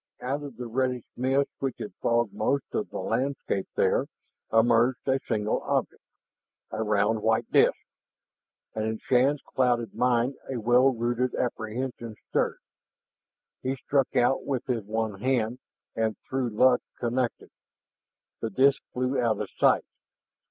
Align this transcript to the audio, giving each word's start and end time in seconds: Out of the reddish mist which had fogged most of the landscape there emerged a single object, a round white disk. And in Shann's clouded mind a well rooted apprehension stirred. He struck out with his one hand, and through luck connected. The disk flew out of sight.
Out 0.19 0.41
of 0.41 0.57
the 0.57 0.65
reddish 0.65 1.05
mist 1.15 1.51
which 1.59 1.75
had 1.77 1.93
fogged 2.01 2.33
most 2.33 2.65
of 2.73 2.89
the 2.89 2.97
landscape 2.97 3.67
there 3.75 4.07
emerged 4.51 5.07
a 5.07 5.19
single 5.27 5.61
object, 5.61 6.01
a 6.71 6.81
round 6.81 7.21
white 7.21 7.51
disk. 7.51 7.77
And 8.73 8.83
in 8.85 8.97
Shann's 8.97 9.43
clouded 9.45 9.93
mind 9.93 10.37
a 10.49 10.57
well 10.59 10.89
rooted 10.91 11.35
apprehension 11.35 12.15
stirred. 12.29 12.57
He 13.61 13.75
struck 13.75 14.15
out 14.15 14.43
with 14.43 14.65
his 14.65 14.83
one 14.85 15.19
hand, 15.21 15.59
and 15.95 16.17
through 16.27 16.49
luck 16.49 16.81
connected. 16.99 17.51
The 18.39 18.49
disk 18.49 18.81
flew 18.93 19.19
out 19.19 19.39
of 19.39 19.51
sight. 19.51 19.85